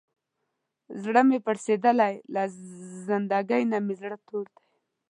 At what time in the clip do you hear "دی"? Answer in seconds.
4.55-4.63